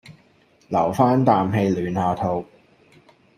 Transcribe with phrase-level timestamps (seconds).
[0.69, 2.43] 留返啖氣暖下肚